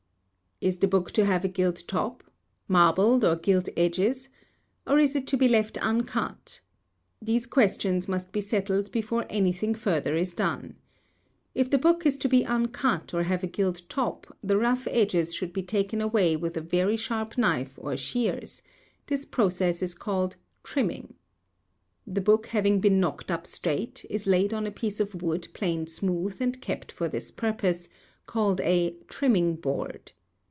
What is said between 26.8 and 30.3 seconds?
for this purpose, called a "trimming board."